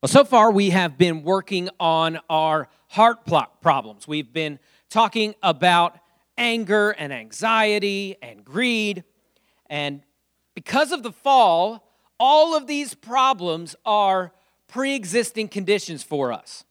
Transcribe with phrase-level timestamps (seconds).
[0.00, 3.26] Well, so far we have been working on our heart
[3.60, 4.06] problems.
[4.06, 5.98] We've been talking about
[6.36, 9.02] anger and anxiety and greed.
[9.66, 10.02] And
[10.54, 11.90] because of the fall,
[12.20, 14.32] all of these problems are
[14.68, 16.64] pre existing conditions for us.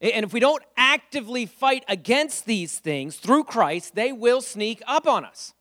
[0.00, 5.06] And if we don't actively fight against these things through Christ, they will sneak up
[5.06, 5.54] on us.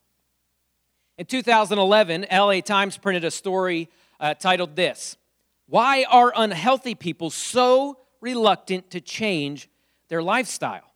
[1.20, 3.88] In 2011, LA Times printed a story
[4.20, 5.18] uh, titled This
[5.72, 9.70] why are unhealthy people so reluctant to change
[10.10, 10.94] their lifestyle?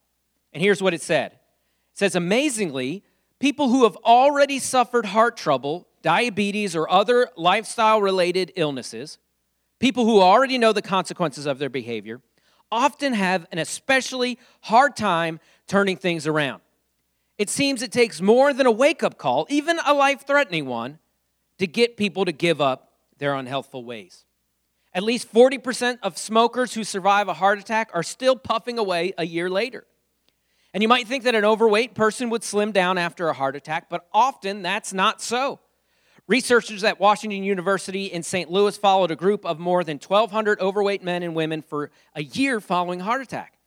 [0.52, 1.39] And here's what it said it
[1.93, 3.02] says, amazingly,
[3.39, 9.17] people who have already suffered heart trouble, diabetes, or other lifestyle related illnesses,
[9.80, 12.19] people who already know the consequences of their behavior,
[12.69, 16.61] often have an especially hard time turning things around.
[17.38, 20.99] It seems it takes more than a wake up call, even a life threatening one,
[21.59, 24.24] to get people to give up their unhealthful ways.
[24.95, 29.26] At least 40% of smokers who survive a heart attack are still puffing away a
[29.26, 29.86] year later.
[30.73, 33.89] And you might think that an overweight person would slim down after a heart attack,
[33.89, 35.59] but often that's not so.
[36.28, 38.50] Researchers at Washington University in St.
[38.50, 42.62] Louis followed a group of more than 1,200 overweight men and women for a year
[42.62, 43.58] following heart attack.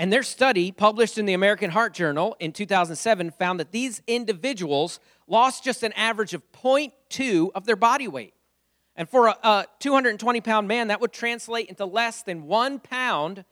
[0.00, 4.98] And their study, published in the American Heart Journal in 2007, found that these individuals
[5.28, 8.33] lost just an average of 0.2 of their body weight.
[8.96, 13.44] And for a, a 220 pound man, that would translate into less than one pound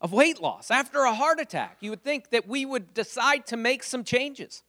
[0.00, 0.70] of weight loss.
[0.70, 4.62] After a heart attack, you would think that we would decide to make some changes.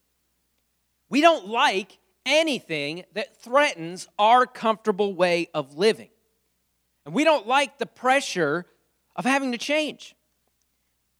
[1.09, 6.09] We don't like anything that threatens our comfortable way of living.
[7.05, 8.66] And we don't like the pressure
[9.16, 10.16] of having to change.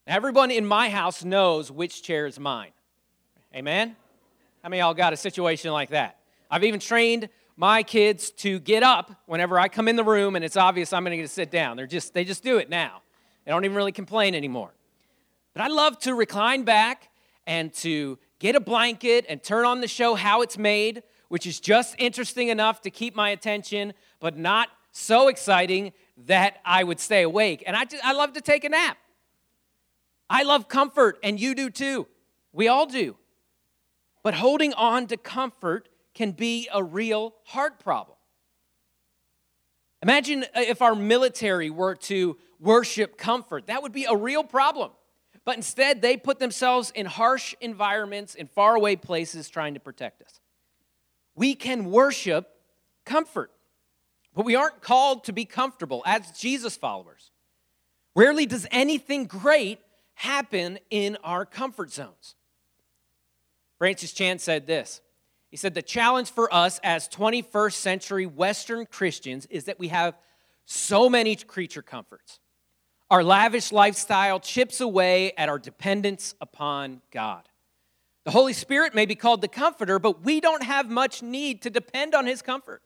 [0.06, 2.72] Everyone in my house knows which chair is mine.
[3.56, 3.96] Amen?
[4.64, 6.18] How many y'all got a situation like that?
[6.52, 7.30] I've even trained
[7.60, 11.04] my kids to get up whenever I come in the room and it's obvious I'm
[11.04, 11.76] going to sit down.
[11.76, 13.02] They're just they just do it now.
[13.44, 14.72] They don't even really complain anymore.
[15.54, 17.10] But I love to recline back
[17.46, 21.60] and to get a blanket and turn on the show How It's Made, which is
[21.60, 25.92] just interesting enough to keep my attention, but not so exciting
[26.28, 27.62] that I would stay awake.
[27.68, 28.98] And I, just, I love to take a nap.
[30.30, 32.08] I love comfort, and you do too.
[32.54, 33.18] We all do.
[34.24, 38.18] But holding on to comfort can be a real heart problem.
[40.02, 43.68] Imagine uh, if our military were to worship comfort.
[43.68, 44.92] That would be a real problem.
[45.46, 50.40] But instead, they put themselves in harsh environments, in faraway places, trying to protect us.
[51.36, 52.50] We can worship
[53.06, 53.52] comfort,
[54.36, 57.32] but we aren't called to be comfortable as Jesus followers.
[58.16, 59.80] Rarely does anything great
[60.16, 62.36] happen in our comfort zones.
[63.78, 65.02] Francis Chan said this
[65.50, 70.16] he said, The challenge for us as 21st century Western Christians is that we have
[70.66, 72.40] so many creature comforts.
[73.10, 77.50] Our lavish lifestyle chips away at our dependence upon God.
[78.26, 81.72] The Holy Spirit may be called the comforter, but we don't have much need to
[81.72, 82.84] depend on his comfort.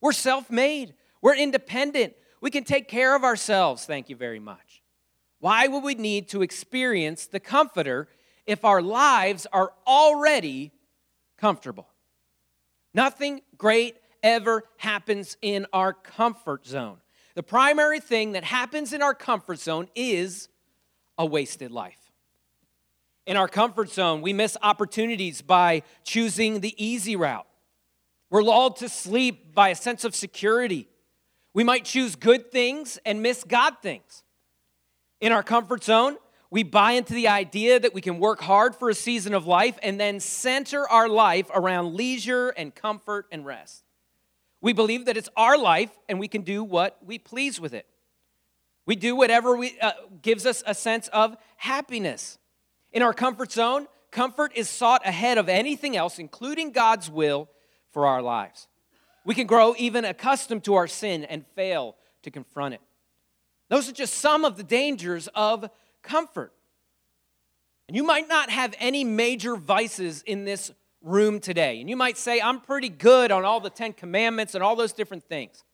[0.00, 3.84] We're self made, we're independent, we can take care of ourselves.
[3.84, 4.82] Thank you very much.
[5.40, 8.08] Why would we need to experience the comforter
[8.46, 10.72] if our lives are already
[11.40, 11.88] comfortable?
[12.92, 16.98] Nothing great ever happens in our comfort zone.
[17.34, 20.48] The primary thing that happens in our comfort zone is
[21.16, 21.96] a wasted life.
[23.26, 27.46] In our comfort zone, we miss opportunities by choosing the easy route.
[28.28, 30.88] We're lulled to sleep by a sense of security.
[31.54, 34.24] We might choose good things and miss God things.
[35.20, 36.16] In our comfort zone,
[36.50, 39.78] we buy into the idea that we can work hard for a season of life
[39.82, 43.84] and then center our life around leisure and comfort and rest.
[44.60, 47.86] We believe that it's our life and we can do what we please with it.
[48.84, 52.38] We do whatever we, uh, gives us a sense of happiness.
[52.92, 57.48] In our comfort zone, comfort is sought ahead of anything else, including God's will
[57.92, 58.66] for our lives.
[59.24, 62.80] We can grow even accustomed to our sin and fail to confront it.
[63.68, 65.70] Those are just some of the dangers of
[66.02, 66.52] comfort.
[67.88, 70.70] And you might not have any major vices in this
[71.02, 71.80] room today.
[71.80, 74.92] And you might say, I'm pretty good on all the Ten Commandments and all those
[74.92, 75.64] different things.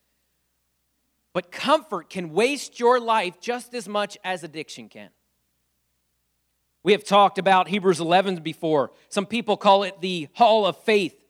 [1.33, 5.11] But comfort can waste your life just as much as addiction can.
[6.83, 8.93] We have talked about Hebrews 11 before.
[9.09, 11.21] Some people call it the Hall of Faith.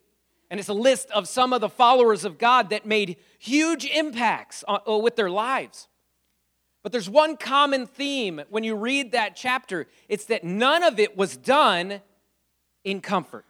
[0.50, 4.62] And it's a list of some of the followers of God that made huge impacts
[4.68, 5.88] uh, with their lives.
[6.86, 11.16] But there's one common theme when you read that chapter it's that none of it
[11.16, 12.00] was done
[12.84, 13.44] in comfort.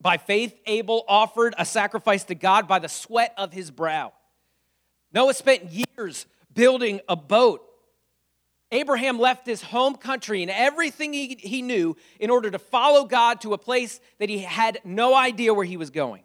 [0.00, 4.14] By faith, Abel offered a sacrifice to God by the sweat of his brow.
[5.12, 7.64] Noah spent years building a boat.
[8.72, 13.42] Abraham left his home country and everything he, he knew in order to follow God
[13.42, 16.24] to a place that he had no idea where he was going.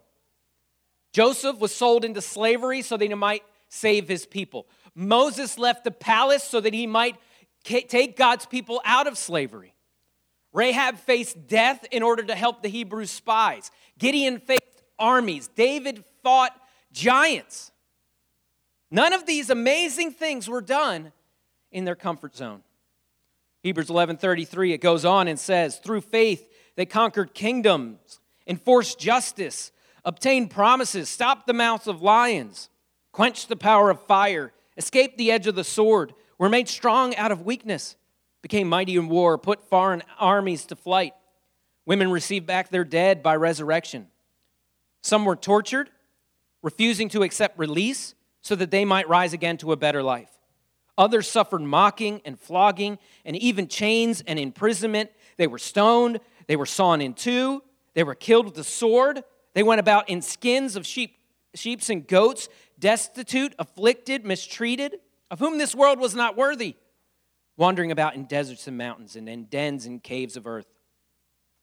[1.12, 3.44] Joseph was sold into slavery so that he might
[3.74, 4.66] save his people.
[4.94, 7.16] Moses left the palace so that he might
[7.64, 9.74] take God's people out of slavery.
[10.52, 13.70] Rahab faced death in order to help the Hebrew spies.
[13.98, 14.62] Gideon faced
[14.98, 15.48] armies.
[15.48, 16.52] David fought
[16.92, 17.72] giants.
[18.90, 21.12] None of these amazing things were done
[21.72, 22.62] in their comfort zone.
[23.62, 29.72] Hebrews 11:33 it goes on and says, "Through faith they conquered kingdoms, enforced justice,
[30.04, 32.68] obtained promises, stopped the mouths of lions,
[33.14, 37.30] quenched the power of fire, escaped the edge of the sword, were made strong out
[37.30, 37.94] of weakness,
[38.42, 41.14] became mighty in war, put foreign armies to flight.
[41.86, 44.08] Women received back their dead by resurrection.
[45.00, 45.90] Some were tortured,
[46.60, 50.30] refusing to accept release so that they might rise again to a better life.
[50.98, 55.10] Others suffered mocking and flogging and even chains and imprisonment.
[55.36, 56.18] They were stoned,
[56.48, 57.62] they were sawn in two,
[57.94, 59.22] they were killed with the sword.
[59.52, 61.16] They went about in skins of sheep,
[61.54, 62.48] sheeps and goats,
[62.84, 64.96] destitute, afflicted, mistreated,
[65.30, 66.76] of whom this world was not worthy,
[67.56, 70.66] wandering about in deserts and mountains and in dens and caves of earth.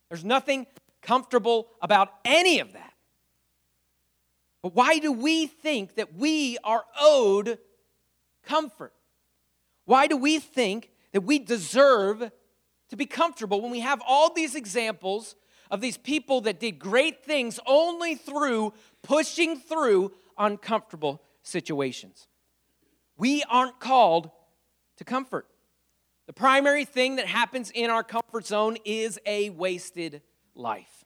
[0.09, 0.65] There's nothing
[1.03, 2.93] comfortable about any of that.
[4.63, 7.59] But why do we think that we are owed
[8.43, 8.93] comfort?
[9.85, 12.31] Why do we think that we deserve
[12.89, 15.35] to be comfortable when we have all these examples
[15.69, 18.73] of these people that did great things only through
[19.03, 22.27] pushing through uncomfortable situations?
[23.17, 24.29] We aren't called
[24.97, 25.47] to comfort.
[26.27, 30.21] The primary thing that happens in our comfort zone is a wasted
[30.55, 31.05] life.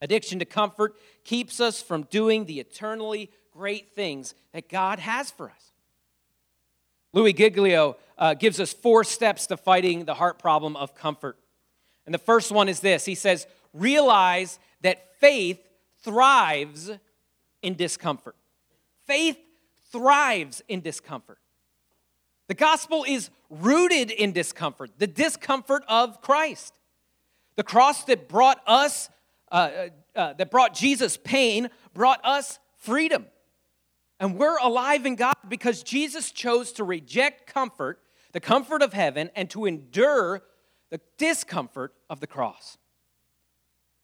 [0.00, 5.50] Addiction to comfort keeps us from doing the eternally great things that God has for
[5.50, 5.72] us.
[7.12, 11.36] Louis Giglio uh, gives us four steps to fighting the heart problem of comfort.
[12.06, 15.60] And the first one is this He says, realize that faith
[16.02, 16.90] thrives
[17.62, 18.36] in discomfort.
[19.06, 19.38] Faith
[19.90, 21.38] thrives in discomfort.
[22.48, 26.78] The gospel is rooted in discomfort, the discomfort of Christ.
[27.56, 29.08] The cross that brought us
[29.50, 29.88] uh, uh,
[30.18, 33.26] uh, that brought Jesus pain brought us freedom.
[34.18, 38.00] And we're alive in God because Jesus chose to reject comfort,
[38.32, 40.42] the comfort of heaven, and to endure
[40.90, 42.78] the discomfort of the cross.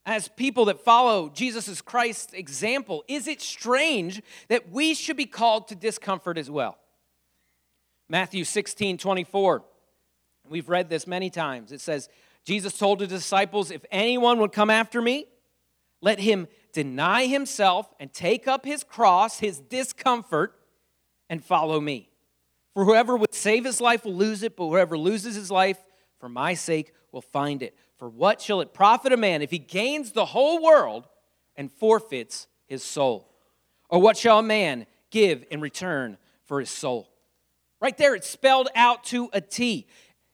[0.08, 5.68] As people that follow Jesus Christ's example, is it strange that we should be called
[5.68, 6.78] to discomfort as well?
[8.08, 9.64] Matthew 16 24.
[10.48, 11.72] We've read this many times.
[11.72, 12.08] It says,
[12.46, 15.26] Jesus told his disciples, If anyone would come after me,
[16.00, 20.58] let him deny himself and take up his cross, his discomfort,
[21.28, 22.08] and follow me.
[22.72, 25.84] For whoever would save his life will lose it, but whoever loses his life
[26.18, 27.76] for my sake will find it.
[27.98, 31.08] For what shall it profit a man if he gains the whole world
[31.56, 33.28] and forfeits his soul?
[33.88, 37.08] Or what shall a man give in return for his soul?
[37.80, 39.86] Right there, it's spelled out to a T.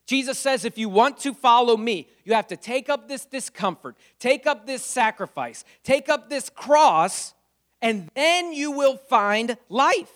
[0.06, 3.96] Jesus says, if you want to follow me, you have to take up this discomfort,
[4.19, 7.32] take up this sacrifice, take up this cross,
[7.81, 10.12] and then you will find life.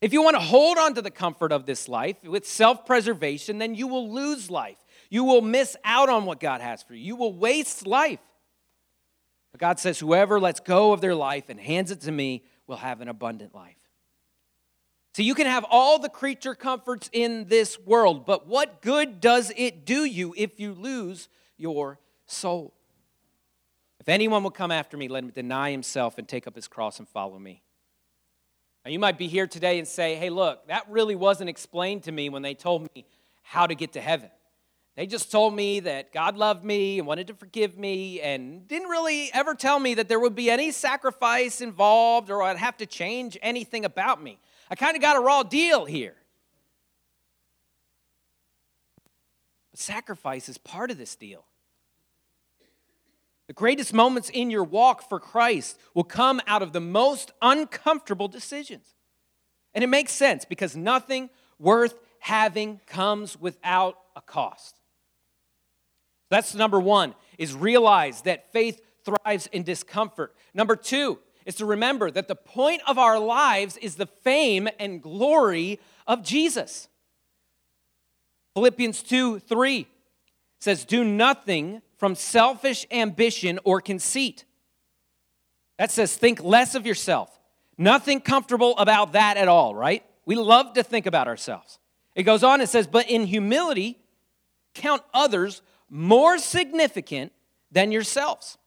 [0.00, 3.58] If you want to hold on to the comfort of this life with self preservation,
[3.58, 4.76] then you will lose life.
[5.10, 7.04] You will miss out on what God has for you.
[7.04, 8.20] You will waste life.
[9.52, 12.76] But God says, whoever lets go of their life and hands it to me will
[12.76, 13.76] have an abundant life.
[15.14, 19.50] So you can have all the creature comforts in this world, but what good does
[19.56, 22.74] it do you if you lose your soul?
[23.98, 26.98] If anyone will come after me, let him deny himself and take up his cross
[26.98, 27.62] and follow me.
[28.84, 32.12] Now, you might be here today and say, hey, look, that really wasn't explained to
[32.12, 33.06] me when they told me
[33.42, 34.30] how to get to heaven.
[34.96, 38.88] They just told me that God loved me and wanted to forgive me and didn't
[38.88, 42.86] really ever tell me that there would be any sacrifice involved or I'd have to
[42.86, 44.38] change anything about me.
[44.70, 46.16] I kind of got a raw deal here.
[49.70, 51.44] But sacrifice is part of this deal.
[53.48, 58.28] The greatest moments in your walk for Christ will come out of the most uncomfortable
[58.28, 58.94] decisions.
[59.74, 64.75] And it makes sense because nothing worth having comes without a cost.
[66.28, 70.34] That's number one, is realize that faith thrives in discomfort.
[70.54, 75.00] Number two, is to remember that the point of our lives is the fame and
[75.00, 76.88] glory of Jesus.
[78.54, 79.86] Philippians 2 3
[80.58, 84.44] says, Do nothing from selfish ambition or conceit.
[85.78, 87.38] That says, think less of yourself.
[87.78, 90.02] Nothing comfortable about that at all, right?
[90.24, 91.78] We love to think about ourselves.
[92.14, 93.98] It goes on, it says, But in humility,
[94.74, 97.32] count others more significant
[97.70, 98.58] than yourselves.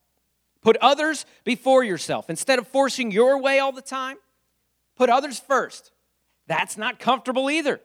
[0.61, 2.29] Put others before yourself.
[2.29, 4.17] Instead of forcing your way all the time,
[4.95, 5.91] put others first.
[6.47, 7.79] That's not comfortable either.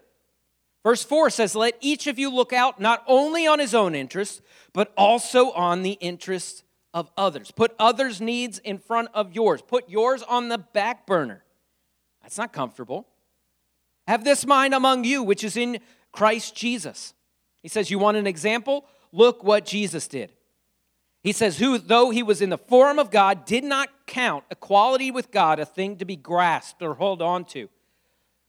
[0.83, 4.43] Verse 4 says, Let each of you look out not only on his own interests,
[4.73, 6.63] but also on the interests
[6.93, 7.51] of others.
[7.51, 9.63] Put others' needs in front of yours.
[9.63, 11.45] Put yours on the back burner.
[12.23, 13.07] That's not comfortable.
[14.07, 15.79] Have this mind among you, which is in
[16.13, 17.15] Christ Jesus.
[17.63, 18.87] He says, You want an example?
[19.15, 20.33] Look what Jesus did.
[21.23, 25.13] He says, Who, though he was in the form of God, did not count equality
[25.13, 27.69] with God a thing to be grasped or held on to.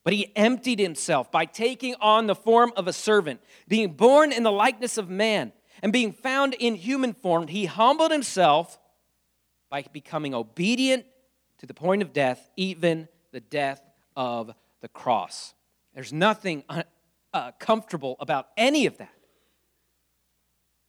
[0.04, 4.42] But he emptied himself by taking on the form of a servant, being born in
[4.42, 5.54] the likeness of man,
[5.84, 8.80] and being found in human form, he humbled himself
[9.70, 11.06] by becoming obedient
[11.60, 13.82] to the point of death, even the death
[14.16, 15.54] of the cross.
[15.94, 16.64] There's nothing
[17.34, 19.15] uh, comfortable about any of that.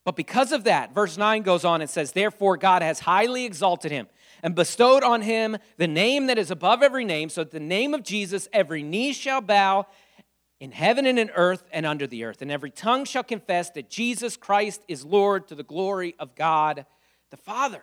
[0.06, 3.90] But because of that, verse 9 goes on and says, Therefore, God has highly exalted
[3.90, 4.06] him
[4.40, 7.92] and bestowed on him the name that is above every name, so that the name
[7.92, 9.84] of Jesus every knee shall bow
[10.60, 13.90] in heaven and in earth and under the earth, and every tongue shall confess that
[13.90, 16.86] Jesus Christ is Lord to the glory of God
[17.30, 17.82] the Father.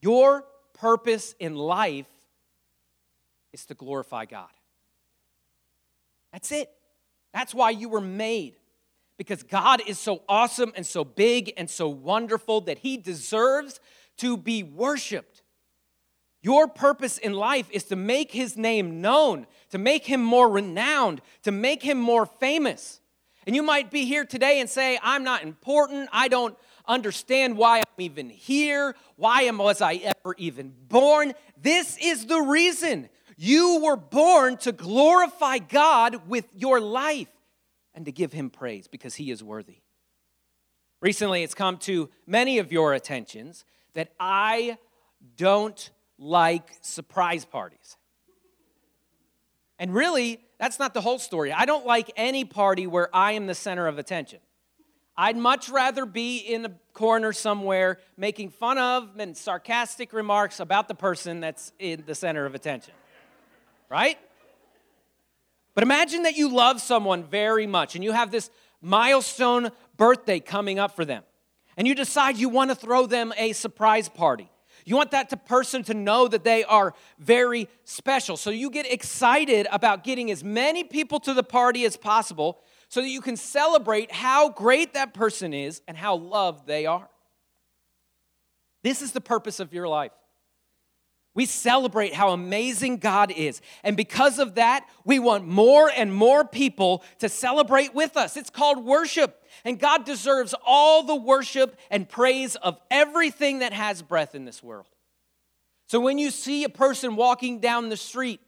[0.00, 2.06] Your purpose in life
[3.52, 4.46] is to glorify God.
[6.32, 6.70] That's it.
[7.34, 8.54] That's why you were made.
[9.16, 13.80] Because God is so awesome and so big and so wonderful that He deserves
[14.18, 15.42] to be worshiped.
[16.42, 21.20] Your purpose in life is to make his name known, to make him more renowned,
[21.42, 23.00] to make him more famous.
[23.46, 26.08] And you might be here today and say, I'm not important.
[26.12, 26.56] I don't
[26.86, 28.94] understand why I'm even here.
[29.16, 31.32] Why am, was I ever even born?
[31.60, 33.08] This is the reason.
[33.36, 37.28] You were born to glorify God with your life
[37.96, 39.78] and to give him praise because he is worthy.
[41.00, 44.78] Recently, it's come to many of your attentions that I
[45.36, 47.96] don't like surprise parties.
[49.78, 51.52] And really, that's not the whole story.
[51.52, 54.40] I don't like any party where I am the center of attention.
[55.18, 60.88] I'd much rather be in a corner somewhere making fun of and sarcastic remarks about
[60.88, 62.94] the person that's in the center of attention.
[63.88, 64.18] Right?
[65.76, 70.78] But imagine that you love someone very much and you have this milestone birthday coming
[70.78, 71.22] up for them
[71.76, 74.50] and you decide you want to throw them a surprise party.
[74.86, 78.38] You want that to person to know that they are very special.
[78.38, 83.02] So you get excited about getting as many people to the party as possible so
[83.02, 87.10] that you can celebrate how great that person is and how loved they are.
[88.82, 90.12] This is the purpose of your life.
[91.36, 93.60] We celebrate how amazing God is.
[93.84, 98.38] And because of that, we want more and more people to celebrate with us.
[98.38, 99.44] It's called worship.
[99.62, 104.62] And God deserves all the worship and praise of everything that has breath in this
[104.62, 104.86] world.
[105.88, 108.40] So when you see a person walking down the street,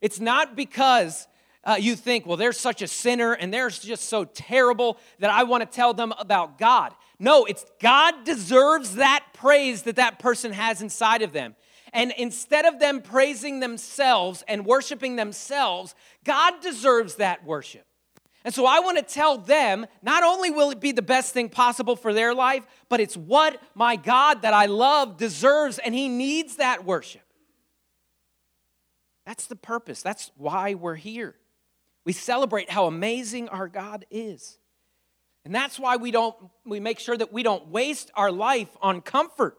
[0.00, 1.28] it's not because
[1.62, 5.42] uh, you think, well, they're such a sinner and they're just so terrible that I
[5.42, 6.94] want to tell them about God.
[7.18, 11.54] No, it's God deserves that praise that that person has inside of them.
[11.94, 17.86] And instead of them praising themselves and worshiping themselves, God deserves that worship.
[18.44, 21.48] And so I want to tell them not only will it be the best thing
[21.48, 26.08] possible for their life, but it's what my God that I love deserves, and He
[26.08, 27.22] needs that worship.
[29.24, 30.02] That's the purpose.
[30.02, 31.36] That's why we're here.
[32.04, 34.58] We celebrate how amazing our God is.
[35.46, 36.36] And that's why we don't
[36.66, 39.56] we make sure that we don't waste our life on comfort.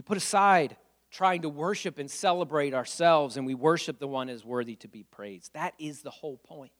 [0.00, 0.78] We put aside
[1.10, 5.02] trying to worship and celebrate ourselves, and we worship the one is worthy to be
[5.02, 5.52] praised.
[5.52, 6.72] That is the whole point.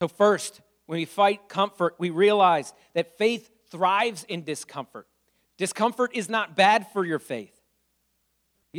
[0.00, 5.06] So, first, when we fight comfort, we realize that faith thrives in discomfort.
[5.58, 7.52] Discomfort is not bad for your faith.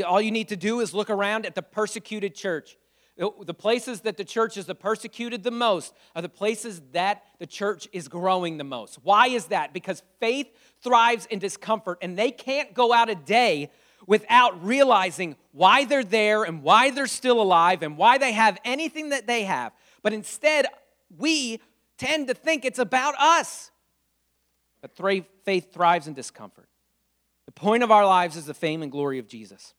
[0.03, 2.75] All you need to do is look around at the persecuted church.
[3.21, 7.45] The places that the church is the persecuted the most are the places that the
[7.45, 8.97] church is growing the most.
[9.03, 9.73] Why is that?
[9.73, 10.47] Because faith
[10.81, 13.69] thrives in discomfort, and they can't go out a day
[14.07, 19.09] without realizing why they're there and why they're still alive and why they have anything
[19.09, 19.71] that they have.
[20.01, 20.65] But instead,
[21.15, 21.59] we
[21.99, 23.69] tend to think it's about us.
[24.81, 24.97] But
[25.45, 26.69] faith thrives in discomfort.
[27.45, 29.75] The point of our lives is the fame and glory of Jesus.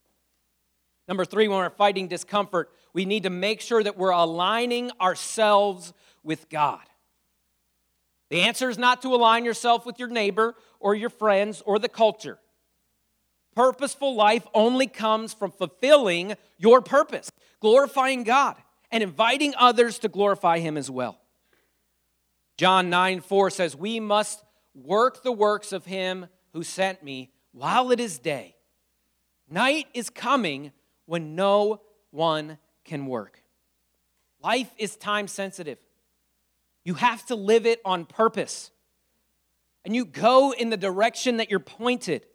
[1.08, 5.92] Number three, when we're fighting discomfort, we need to make sure that we're aligning ourselves
[6.22, 6.80] with God.
[8.30, 11.88] The answer is not to align yourself with your neighbor or your friends or the
[11.88, 12.38] culture.
[13.54, 17.30] Purposeful life only comes from fulfilling your purpose,
[17.60, 18.56] glorifying God,
[18.90, 21.18] and inviting others to glorify Him as well.
[22.56, 24.42] John 9 4 says, We must
[24.74, 28.56] work the works of Him who sent me while it is day.
[29.48, 30.72] Night is coming
[31.04, 32.56] when no one
[32.92, 33.42] can work.
[34.42, 35.78] Life is time sensitive.
[36.84, 38.70] You have to live it on purpose.
[39.82, 42.26] And you go in the direction that you're pointed.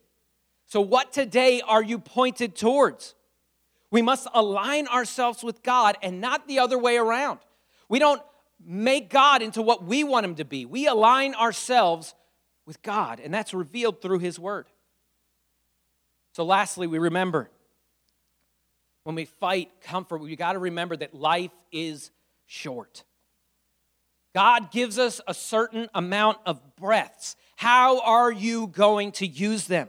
[0.65, 3.13] So, what today are you pointed towards?
[3.91, 7.37] We must align ourselves with God and not the other way around.
[7.87, 8.23] We don't
[8.65, 10.65] make God into what we want him to be.
[10.65, 12.15] We align ourselves
[12.65, 14.65] with God, and that's revealed through his word.
[16.31, 17.51] So, lastly, we remember
[19.07, 22.11] when we fight comfort, we got to remember that life is
[22.45, 23.05] short.
[24.35, 27.37] God gives us a certain amount of breaths.
[27.55, 29.87] How are you going to use them?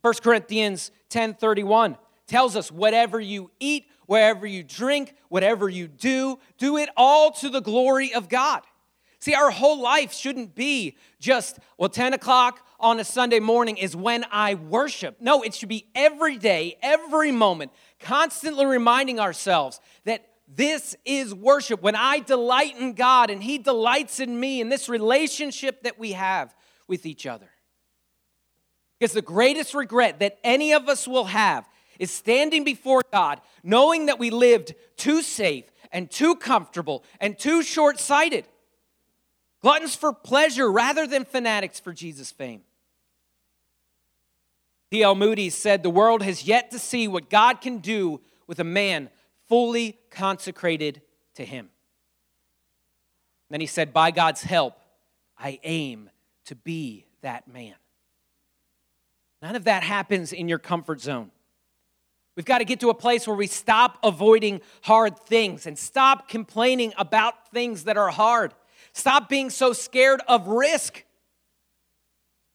[0.00, 6.78] 1 Corinthians 10:31 tells us whatever you eat, wherever you drink, whatever you do, do
[6.78, 8.62] it all to the glory of God.
[9.20, 13.96] See, our whole life shouldn't be just, well, 10 o'clock on a Sunday morning is
[13.96, 15.20] when I worship.
[15.20, 21.82] No, it should be every day, every moment, constantly reminding ourselves that this is worship.
[21.82, 26.12] When I delight in God and He delights in me, in this relationship that we
[26.12, 26.54] have
[26.86, 27.50] with each other.
[28.98, 31.68] Because the greatest regret that any of us will have
[31.98, 37.62] is standing before God knowing that we lived too safe and too comfortable and too
[37.62, 38.46] short sighted.
[39.60, 42.62] Gluttons for pleasure rather than fanatics for Jesus' fame.
[44.90, 45.14] D.L.
[45.14, 49.10] Moody said, The world has yet to see what God can do with a man
[49.48, 51.02] fully consecrated
[51.34, 51.70] to Him.
[53.50, 54.78] Then he said, By God's help,
[55.38, 56.10] I aim
[56.46, 57.74] to be that man.
[59.42, 61.30] None of that happens in your comfort zone.
[62.34, 66.28] We've got to get to a place where we stop avoiding hard things and stop
[66.28, 68.54] complaining about things that are hard.
[68.92, 71.04] Stop being so scared of risk.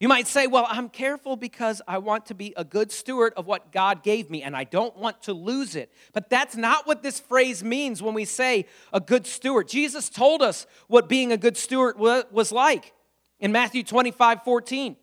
[0.03, 3.47] You might say, Well, I'm careful because I want to be a good steward of
[3.47, 5.93] what God gave me and I don't want to lose it.
[6.11, 9.69] But that's not what this phrase means when we say a good steward.
[9.69, 12.91] Jesus told us what being a good steward was like
[13.39, 14.97] in Matthew 25 14.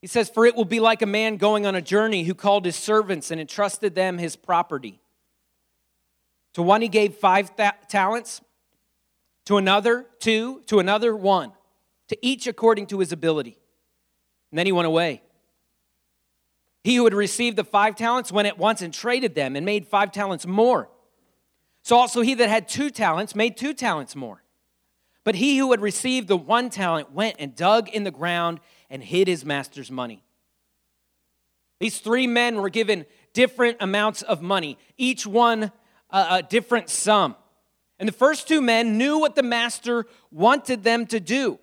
[0.00, 2.64] He says, For it will be like a man going on a journey who called
[2.64, 5.02] his servants and entrusted them his property.
[6.54, 8.40] To one he gave five th- talents,
[9.44, 11.52] to another two, to another one,
[12.10, 13.56] to each according to his ability.
[14.50, 15.22] And then he went away.
[16.82, 19.86] He who had received the five talents went at once and traded them and made
[19.86, 20.88] five talents more.
[21.82, 24.42] So also he that had two talents made two talents more.
[25.22, 29.04] But he who had received the one talent went and dug in the ground and
[29.04, 30.24] hid his master's money.
[31.78, 35.70] These three men were given different amounts of money, each one
[36.10, 37.36] a, a different sum.
[38.00, 41.60] And the first two men knew what the master wanted them to do.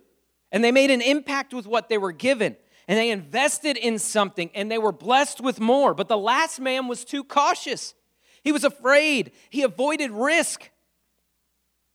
[0.51, 2.55] And they made an impact with what they were given.
[2.87, 5.93] And they invested in something and they were blessed with more.
[5.93, 7.93] But the last man was too cautious.
[8.43, 9.31] He was afraid.
[9.49, 10.69] He avoided risk.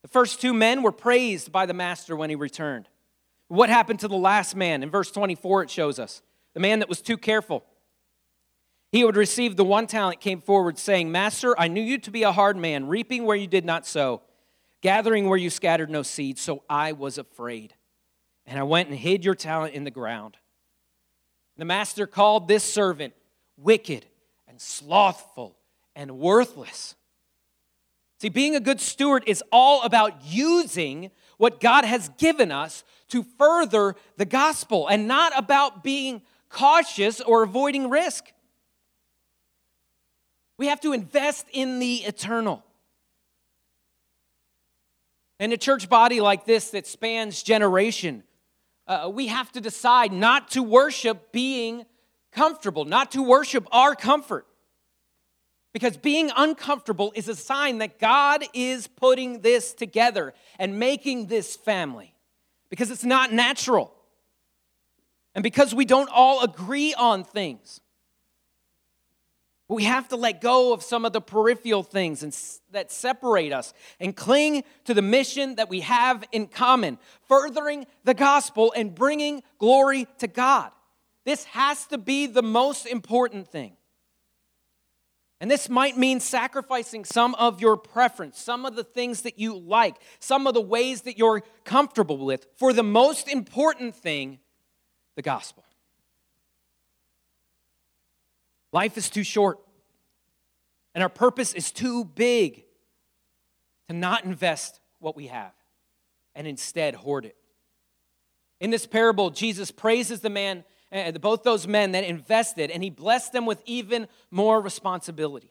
[0.02, 2.88] The first two men were praised by the master when he returned.
[3.48, 4.82] What happened to the last man?
[4.82, 6.22] In verse 24, it shows us
[6.54, 7.64] the man that was too careful.
[8.90, 12.10] He who had received the one talent came forward, saying, Master, I knew you to
[12.10, 14.20] be a hard man, reaping where you did not sow,
[14.82, 17.74] gathering where you scattered no seed, so I was afraid.
[18.46, 20.37] And I went and hid your talent in the ground.
[21.57, 23.14] The master called this servant
[23.57, 24.07] wicked
[24.48, 25.57] and slothful
[25.94, 26.94] and worthless.
[28.18, 33.24] See, being a good steward is all about using what God has given us to
[33.38, 38.33] further the gospel and not about being cautious or avoiding risk.
[40.57, 42.62] We have to invest in the eternal.
[45.40, 48.22] In a church body like this that spans generation,
[48.86, 51.84] uh, we have to decide not to worship being
[52.32, 54.46] comfortable, not to worship our comfort.
[55.72, 61.56] Because being uncomfortable is a sign that God is putting this together and making this
[61.56, 62.14] family
[62.68, 63.92] because it's not natural.
[65.34, 67.80] And because we don't all agree on things.
[69.72, 72.37] We have to let go of some of the peripheral things and,
[72.72, 78.12] that separate us and cling to the mission that we have in common, furthering the
[78.12, 80.70] gospel and bringing glory to God.
[81.24, 83.76] This has to be the most important thing.
[85.40, 89.58] And this might mean sacrificing some of your preference, some of the things that you
[89.58, 94.38] like, some of the ways that you're comfortable with for the most important thing,
[95.16, 95.64] the gospel.
[98.72, 99.61] Life is too short,
[100.94, 102.64] and our purpose is too big
[103.88, 105.52] to not invest what we have
[106.35, 107.37] and instead hoard it.
[108.61, 112.90] In this parable, Jesus praises the man, uh, both those men that invested, and he
[112.90, 115.50] blessed them with even more responsibility.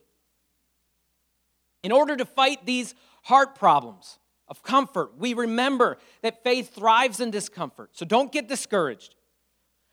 [1.82, 7.30] In order to fight these heart problems of comfort, we remember that faith thrives in
[7.30, 7.90] discomfort.
[7.92, 9.14] So don't get discouraged.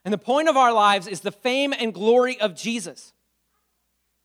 [0.06, 3.14] And the point of our lives is the fame and glory of Jesus.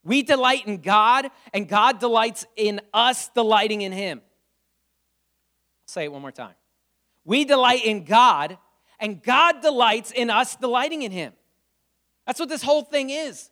[0.04, 4.20] We delight in God, and God delights in us delighting in Him.
[4.20, 6.54] I'll say it one more time.
[7.24, 8.58] We delight in God,
[9.00, 11.32] and God delights in us delighting in Him.
[12.26, 13.50] That's what this whole thing is.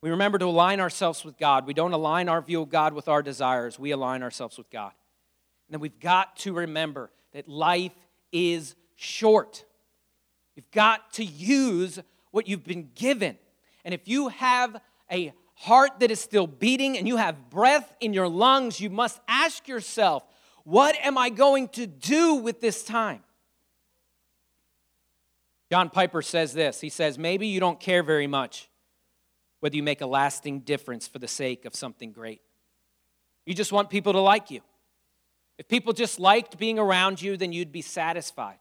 [0.00, 1.66] We remember to align ourselves with God.
[1.66, 4.92] We don't align our view of God with our desires, we align ourselves with God.
[5.66, 7.92] And then we've got to remember that life
[8.32, 9.64] is short.
[10.54, 11.98] You've got to use
[12.30, 13.38] what you've been given.
[13.84, 18.12] And if you have a heart that is still beating and you have breath in
[18.12, 20.24] your lungs, you must ask yourself,
[20.64, 23.22] what am I going to do with this time?
[25.70, 26.80] John Piper says this.
[26.80, 28.68] He says, Maybe you don't care very much
[29.60, 32.40] whether you make a lasting difference for the sake of something great.
[33.44, 34.60] You just want people to like you.
[35.58, 38.58] If people just liked being around you, then you'd be satisfied.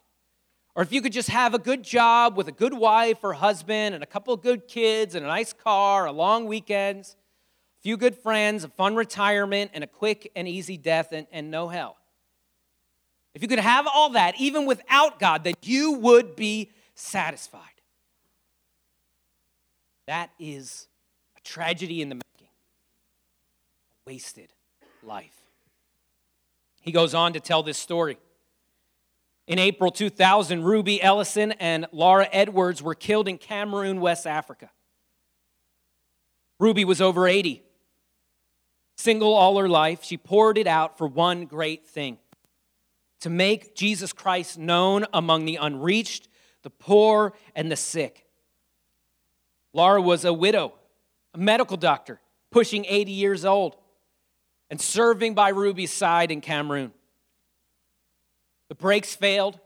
[0.78, 3.96] Or if you could just have a good job with a good wife or husband
[3.96, 7.16] and a couple of good kids and a nice car, a long weekends,
[7.80, 11.50] a few good friends, a fun retirement, and a quick and easy death and, and
[11.50, 11.98] no hell.
[13.34, 17.64] If you could have all that, even without God, then you would be satisfied.
[20.06, 20.88] That is
[21.36, 22.50] a tragedy in the making,
[24.06, 24.54] a wasted
[25.02, 25.42] life.
[26.82, 28.20] He goes on to tell this story.
[29.48, 34.70] In April 2000, Ruby Ellison and Laura Edwards were killed in Cameroon, West Africa.
[36.60, 37.64] Ruby was over 80.
[38.98, 42.18] Single all her life, she poured it out for one great thing
[43.22, 46.28] to make Jesus Christ known among the unreached,
[46.64, 48.26] the poor, and the sick.
[49.72, 50.74] Laura was a widow,
[51.34, 52.20] a medical doctor,
[52.52, 53.78] pushing 80 years old,
[54.70, 56.92] and serving by Ruby's side in Cameroon.
[58.70, 59.60] The brakes failed.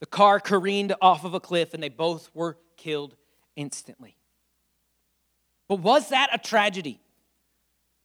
[0.00, 3.16] The car careened off of a cliff, and they both were killed
[3.56, 4.16] instantly.
[5.68, 7.00] But was that a tragedy?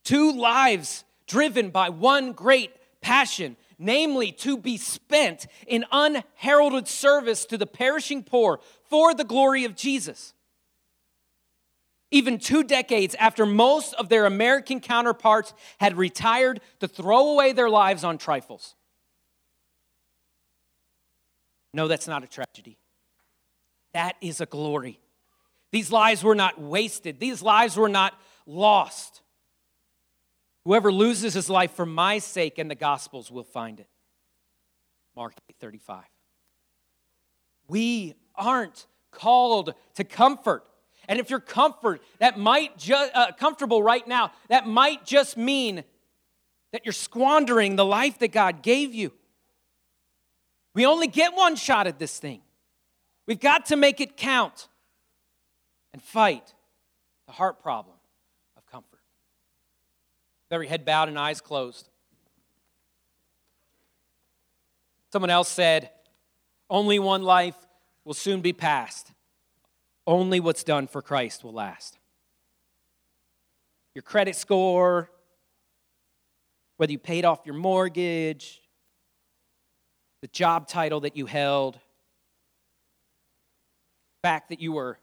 [0.03, 7.57] Two lives driven by one great passion, namely to be spent in unheralded service to
[7.57, 10.33] the perishing poor for the glory of Jesus.
[12.11, 17.69] Even two decades after most of their American counterparts had retired to throw away their
[17.69, 18.75] lives on trifles.
[21.73, 22.77] No, that's not a tragedy.
[23.93, 24.99] That is a glory.
[25.71, 29.21] These lives were not wasted, these lives were not lost.
[30.65, 33.87] Whoever loses his life for my sake and the gospel's will find it.
[35.15, 36.03] Mark 35.
[37.67, 40.65] We aren't called to comfort.
[41.07, 45.83] And if you're comfort, that might just uh, comfortable right now, that might just mean
[46.71, 49.11] that you're squandering the life that God gave you.
[50.73, 52.41] We only get one shot at this thing.
[53.25, 54.67] We've got to make it count
[55.93, 56.53] and fight
[57.27, 57.95] the heart problem
[58.57, 58.99] of comfort.
[60.51, 61.89] every head bowed and eyes closed.
[65.11, 65.91] Someone else said,
[66.69, 67.55] Only one life
[68.03, 69.11] will soon be passed.
[70.07, 71.99] Only what's done for Christ will last.
[73.93, 75.11] Your credit score,
[76.77, 78.58] whether you paid off your mortgage,
[80.21, 84.97] the job title that you held, the fact that you were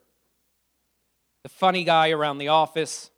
[1.43, 3.11] the funny guy around the office.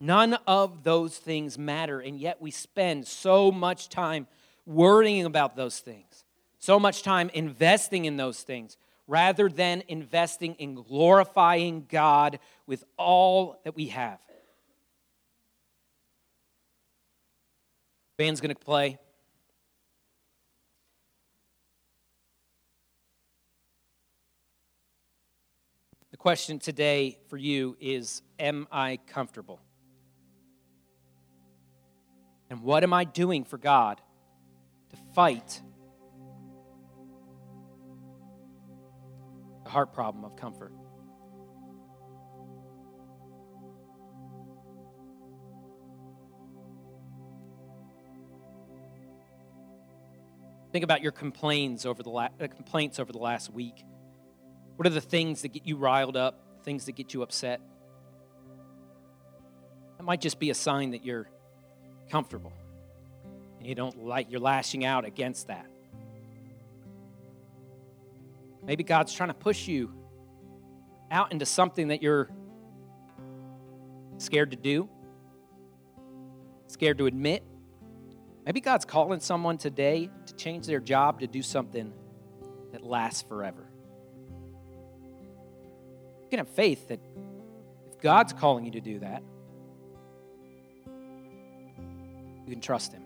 [0.00, 4.26] None of those things matter, and yet we spend so much time
[4.66, 6.24] worrying about those things,
[6.58, 13.60] so much time investing in those things, rather than investing in glorifying God with all
[13.64, 14.18] that we have.
[18.18, 18.98] Band's going to play.
[26.22, 29.58] Question today for you is Am I comfortable?
[32.48, 34.00] And what am I doing for God
[34.90, 35.60] to fight
[39.64, 40.72] the heart problem of comfort?
[50.70, 53.82] Think about your complaints over the, la- uh, complaints over the last week.
[54.82, 57.60] What are the things that get you riled up, things that get you upset?
[59.96, 61.28] That might just be a sign that you're
[62.10, 62.52] comfortable
[63.60, 65.70] and you don't like, you're lashing out against that.
[68.64, 69.94] Maybe God's trying to push you
[71.12, 72.28] out into something that you're
[74.18, 74.88] scared to do,
[76.66, 77.44] scared to admit.
[78.44, 81.92] Maybe God's calling someone today to change their job to do something
[82.72, 83.68] that lasts forever.
[86.32, 86.98] Can have faith that
[87.90, 89.22] if God's calling you to do that,
[92.46, 93.02] you can trust Him.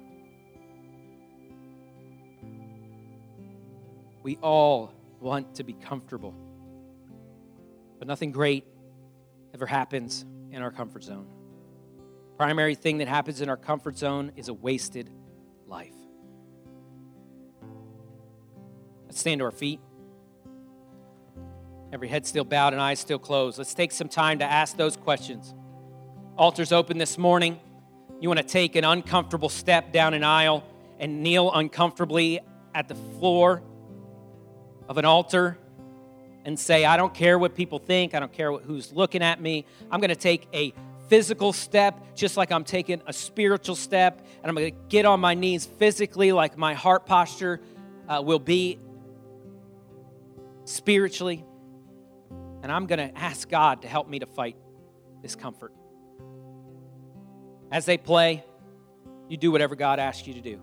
[4.23, 6.37] We all want to be comfortable,
[7.99, 8.65] but nothing great
[9.53, 11.27] ever happens in our comfort zone.
[12.37, 15.11] Primary thing that happens in our comfort zone is a wasted
[15.67, 15.97] life.
[19.07, 19.81] Let's stand to our feet.
[21.92, 23.59] Every head still bowed and eyes still closed.
[23.59, 25.55] Let's take some time to ask those questions.
[26.37, 27.59] Altars open this morning.
[28.20, 30.64] You want to take an uncomfortable step down an aisle
[30.99, 32.40] and kneel uncomfortably
[32.75, 33.62] at the floor
[34.88, 35.59] of an altar
[36.44, 39.64] and say, I don't care what people think, I don't care who's looking at me.
[39.90, 40.72] I'm going to take a
[41.09, 45.20] physical step, just like I'm taking a spiritual step, and I'm going to get on
[45.20, 47.61] my knees physically, like my heart posture
[48.09, 48.79] uh, will be
[50.64, 51.44] spiritually.
[52.62, 54.57] And I'm going to ask God to help me to fight
[55.23, 55.73] discomfort.
[57.71, 58.45] As they play,
[59.29, 60.61] you do whatever God asks you to do.